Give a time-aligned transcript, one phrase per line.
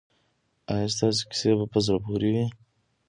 [0.73, 2.45] ایا ستاسو کیسې په زړه پورې دي؟